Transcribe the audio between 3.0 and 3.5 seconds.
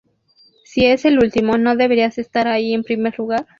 lugar".